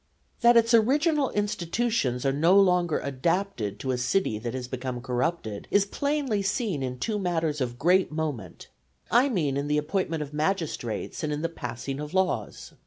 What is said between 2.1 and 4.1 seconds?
are no longer adapted to a